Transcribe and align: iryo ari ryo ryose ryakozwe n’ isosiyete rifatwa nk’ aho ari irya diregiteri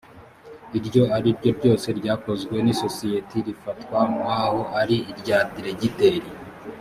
iryo 0.77 1.03
ari 1.17 1.29
ryo 1.37 1.51
ryose 1.57 1.87
ryakozwe 1.99 2.55
n’ 2.65 2.67
isosiyete 2.73 3.35
rifatwa 3.47 3.99
nk’ 4.11 4.21
aho 4.39 4.59
ari 4.81 4.97
irya 5.11 5.39
diregiteri 5.53 6.27